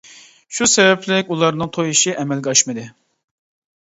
[0.59, 2.87] شۇ سەۋەبلىك ئۇلارنىڭ توي ئىشى ئەمەلگە ئاشمىدى.